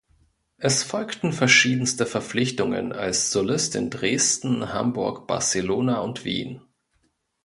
[0.57, 6.59] Es folgten verschiedenste Verpflichtungen als Solist in Dresden, Hamburg, Barcelona und Wien.